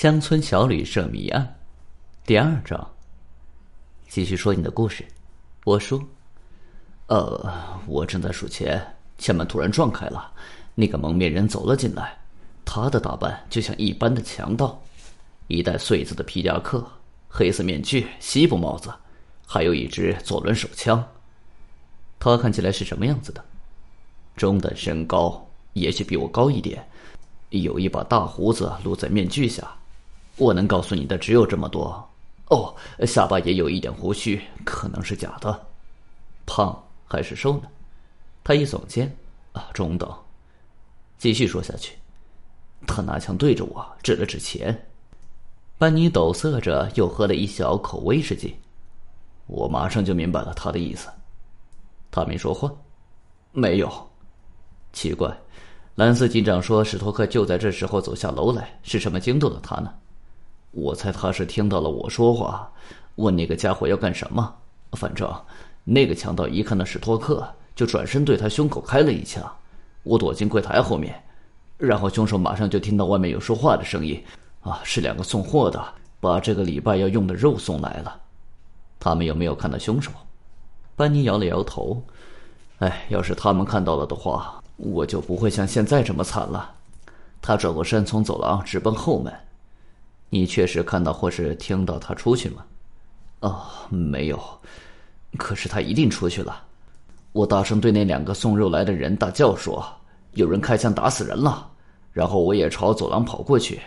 [0.00, 1.60] 乡村小旅社谜案，
[2.24, 2.90] 第二章。
[4.08, 5.04] 继续说你的故事。
[5.64, 6.02] 我说
[7.08, 8.82] ：“呃，我正在数钱，
[9.18, 10.32] 前门突然撞开了，
[10.74, 12.18] 那个蒙面人走了进来。
[12.64, 14.82] 他的打扮就像一般的强盗，
[15.48, 16.82] 一戴穗子的皮夹克，
[17.28, 18.90] 黑色面具，西部帽子，
[19.46, 21.06] 还有一支左轮手枪。
[22.18, 23.44] 他看起来是什么样子的？
[24.34, 26.88] 中等身高，也许比我高一点，
[27.50, 29.70] 有一把大胡子露在面具下。”
[30.36, 32.08] 我能告诉你的只有这么多。
[32.48, 32.74] 哦，
[33.06, 35.66] 下巴也有一点胡须，可能是假的。
[36.46, 36.76] 胖
[37.06, 37.68] 还是瘦呢？
[38.42, 39.14] 他一耸肩，
[39.52, 40.12] 啊，中等。
[41.16, 41.96] 继续说下去。
[42.86, 44.88] 他拿枪对着我，指了指钱。
[45.78, 48.56] 班尼抖瑟着，又喝了一小口威士忌。
[49.46, 51.08] 我马上就明白了他的意思。
[52.10, 52.72] 他没说话。
[53.52, 54.10] 没有。
[54.92, 55.32] 奇怪，
[55.94, 59.94] 兰斯警长说史托克就在这时候走下楼来，是什么惊动了他呢？
[60.72, 62.70] 我猜他是听到了我说话，
[63.16, 64.54] 问那个家伙要干什么。
[64.92, 65.28] 反正
[65.84, 69.44] 那个强盗一看到史托克，就转身对他胸口开了一枪。
[70.02, 71.22] 我躲进柜台后面，
[71.76, 74.22] 然后凶手马上就听到外面有说话的声音。
[74.62, 75.82] 啊，是两个送货的，
[76.20, 78.20] 把这个礼拜要用的肉送来了。
[78.98, 80.10] 他们有没有看到凶手？
[80.94, 82.02] 班尼摇了摇头。
[82.80, 86.72] 哎，要是他们看到了的话，我就不会像现在这么惨了。
[87.40, 89.32] 他转过身，从走廊直奔后门。
[90.30, 92.64] 你确实看到或是听到他出去吗？
[93.40, 94.40] 哦，没有。
[95.36, 96.64] 可是他一定出去了。
[97.32, 99.84] 我大声对那两个送肉来的人大叫说
[100.34, 101.70] ：“有人开枪打死人了！”
[102.12, 103.80] 然后我也朝走廊跑过去，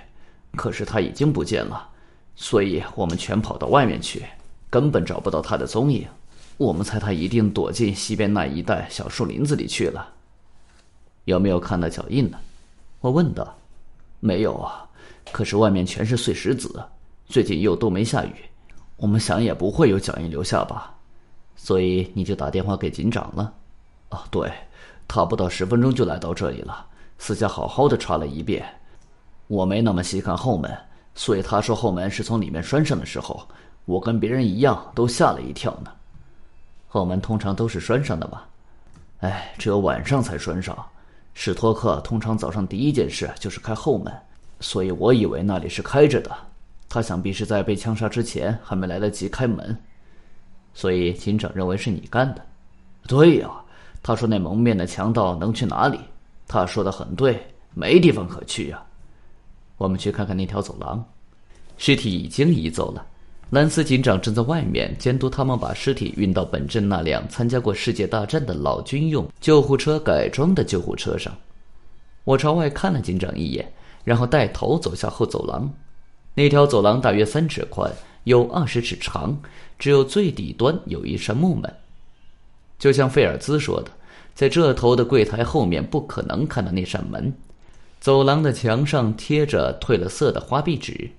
[0.55, 1.89] 可是他已经不见了。
[2.35, 4.25] 所以我们全跑到外面去，
[4.69, 6.07] 根本找不到他的踪影。
[6.57, 10.07] 我们猜他一定躲进西边那一带小树林子里去了。
[11.25, 12.37] 有没有看到脚印呢？
[13.01, 13.55] 我问道。
[14.19, 14.87] 没有啊。
[15.33, 16.81] 可是外面全是碎石子，
[17.25, 18.35] 最近又都没下雨，
[18.97, 20.95] 我们想也不会有脚印留下吧，
[21.55, 23.51] 所以你就打电话给警长了。
[24.11, 24.53] 哦，对，
[25.07, 26.85] 他不到十分钟就来到这里了，
[27.17, 28.63] 私下好好的查了一遍。
[29.47, 30.71] 我没那么细看后门，
[31.15, 33.45] 所以他说后门是从里面拴上的时候，
[33.85, 35.91] 我跟别人一样都吓了一跳呢。
[36.87, 38.47] 后门通常都是拴上的吧？
[39.21, 40.77] 哎，只有晚上才拴上。
[41.33, 44.13] 史托克通常早上第一件事就是开后门。
[44.63, 46.31] 所以我以为那里是开着的，
[46.87, 49.77] 他想必是在被枪杀之前还没来得及开门，
[50.73, 52.41] 所以警长认为是你干的。
[53.05, 53.51] 对呀，
[54.01, 55.99] 他说那蒙面的强盗能去哪里？
[56.47, 58.81] 他说的很对，没地方可去呀。
[59.77, 61.03] 我们去看看那条走廊，
[61.77, 63.05] 尸体已经移走了。
[63.49, 71.35] 兰斯警长正在外面监督他们把尸体运到本镇那辆参加过世界大战的老军用救护车改装的救护车上。
[72.23, 73.71] 我朝外看了警长一眼。
[74.03, 75.73] 然后带头走下后走廊，
[76.33, 77.89] 那条走廊大约三尺宽，
[78.25, 79.41] 有二十尺长，
[79.79, 81.73] 只有最底端有一扇木门。
[82.77, 83.89] 就像费尔兹说的，
[84.35, 87.33] 在这头的柜台后面不可能看到那扇门。
[88.01, 91.09] 走廊的墙上贴着褪了色的花壁纸，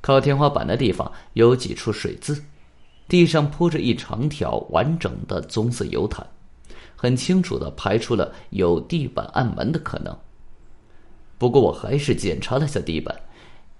[0.00, 2.42] 靠天花板的地方有几处水渍，
[3.06, 6.26] 地上铺着一长条完整的棕色油毯，
[6.96, 10.16] 很清楚地排除了有地板暗门的可能。
[11.40, 13.18] 不过我还是检查了下地板，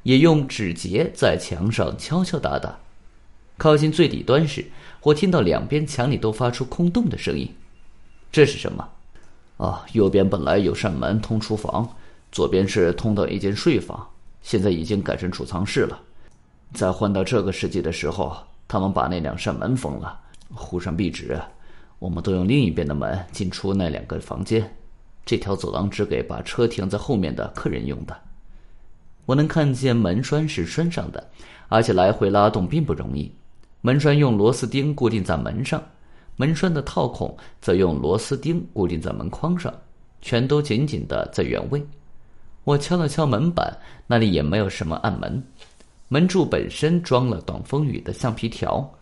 [0.02, 2.78] 也用指节在墙上敲敲打打。
[3.58, 4.64] 靠近最底端时，
[5.02, 7.46] 我听到两边墙里都发出空洞的声音。
[8.32, 8.88] 这是什么？
[9.58, 11.86] 啊，右边本来有扇门通厨房，
[12.32, 14.08] 左边是通到一间睡房，
[14.40, 16.00] 现在已经改成储藏室了。
[16.72, 18.34] 在换到这个世纪的时候，
[18.66, 20.18] 他们把那两扇门封了，
[20.54, 21.38] 糊上壁纸。
[21.98, 24.74] 我们都用另一边的门进出那两个房间。
[25.24, 28.16] 这条走廊只给把车停在后面的客人用的。
[29.26, 31.24] 我能看见门栓是拴上的，
[31.68, 33.32] 而且来回拉动并不容易。
[33.80, 35.82] 门栓用螺丝钉固定在门上，
[36.36, 39.72] 门栓的套孔则用螺丝钉固定在门框上，
[40.20, 41.80] 全都紧紧的在原位。
[42.64, 43.74] 我敲了敲门板，
[44.06, 45.42] 那里也没有什么暗门。
[46.08, 48.92] 门柱本身装了挡风雨的橡皮条，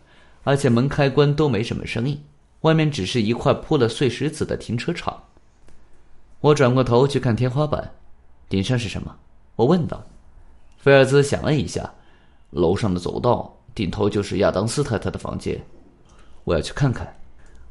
[0.43, 2.17] 而且门开关都没什么声音。
[2.61, 5.21] 外面只是一块铺了碎石子的停车场。
[6.41, 7.91] 我转过头去看天花板，
[8.47, 9.13] 顶上是什么？
[9.57, 10.01] 我问道。
[10.77, 11.93] 菲尔兹想了一下，
[12.51, 15.61] 楼上的走道顶头就是亚当斯太太的房间，
[16.45, 17.13] 我要去看看。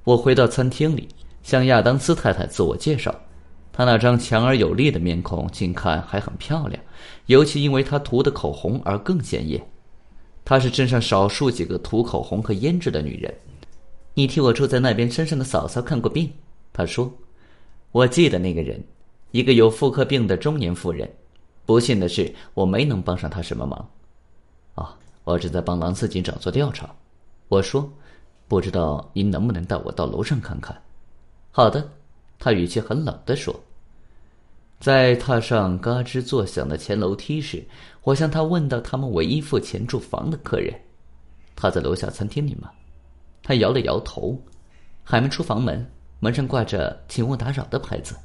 [0.05, 1.09] 我回到餐厅里，
[1.43, 3.15] 向亚当斯太太自我介绍。
[3.73, 6.83] 她那张强而有力的面孔，近看还很漂亮，
[7.25, 9.67] 尤其因为她涂的口红而更鲜艳。
[10.45, 13.35] 她是镇上少数几个涂口红和胭脂的女人。
[14.13, 16.31] 你替我住在那边山上的嫂嫂看过病，
[16.71, 17.11] 她说。
[17.91, 18.83] 我记得那个人，
[19.31, 21.11] 一个有妇科病的中年妇人，
[21.65, 23.91] 不幸的是，我没能帮上他什么忙。
[24.75, 26.95] 啊，我正在帮狼司警长做调查。
[27.49, 27.91] 我说，
[28.47, 30.77] 不知道您能不能带我到楼上看看？
[31.51, 31.91] 好的，
[32.39, 33.59] 他语气很冷的说。
[34.81, 37.67] 在踏上嘎吱作响的前楼梯时，
[38.03, 40.73] 我向他问到他们唯一付钱住房的客人，
[41.57, 42.71] 他在楼下餐厅里吗？
[43.43, 44.39] 他摇了摇头。
[45.11, 45.91] 还没出房门
[46.21, 48.17] 门上挂着“请勿打扰”的牌子，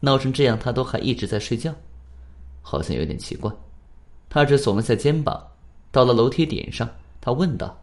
[0.00, 1.74] 闹成这样，他都还一直在睡觉。
[2.62, 3.50] 好像有点奇怪，
[4.28, 5.44] 他只耸了下肩膀。
[5.90, 6.88] 到了楼梯顶上，
[7.20, 7.76] 他问道：“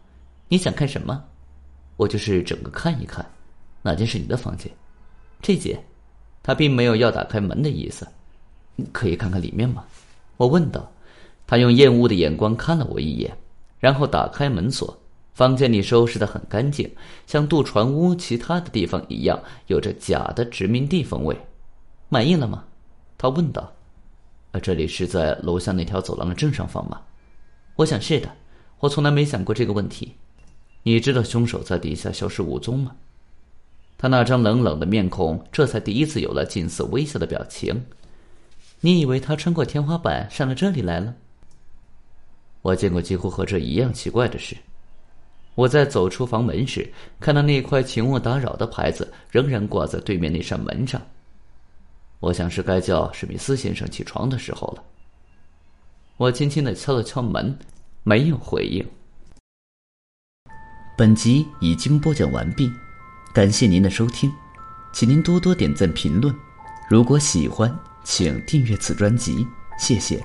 [0.48, 1.24] 你想看什么？”
[1.98, 3.26] 我就是整个看一看。
[3.82, 4.72] 哪间是你的房间？
[5.42, 5.78] 这间。
[6.42, 8.08] 他并没有要打开门的意思。
[8.94, 9.84] 可以看看里面吗？
[10.38, 10.90] 我问道。
[11.46, 13.36] 他用厌恶的眼光看了我一眼，
[13.80, 14.98] 然后打开门锁。
[15.40, 16.94] 房间里收拾的很干净，
[17.26, 21.34] 像渡船屋其他的地方一样，有着假的殖民地风味。
[22.10, 22.66] 满意了吗？
[23.18, 23.72] 他问道。
[24.52, 27.00] 呃，这里是在楼下那条走廊的正上方吗？
[27.78, 28.30] 我想是的。
[28.80, 30.14] 我从来没想过这个问题。
[30.84, 32.92] 你知道凶手在底下消失无踪吗？
[33.98, 37.86] 他那张冷冷的面孔这才第一次有了近似微笑的表情。
[38.82, 41.16] 你以为他穿过天花板上了这里来了？
[42.62, 44.58] 我见过几乎和这一样奇怪的事。
[45.60, 46.90] 我在走出房门时，
[47.20, 51.02] 看到那块“请勿打扰”的牌子仍然挂在对面那扇门上。
[52.22, 54.84] 我想是该叫史密斯先生起床的时候了。
[56.16, 57.60] 我轻轻的敲了敲门，
[58.04, 58.86] 没有回应。
[60.98, 62.72] 本集已经播讲完毕，
[63.34, 64.32] 感谢您的收听，
[64.94, 66.34] 请您多多点赞评论。
[66.90, 69.46] 如果喜欢，请订阅此专辑，
[69.78, 70.24] 谢谢。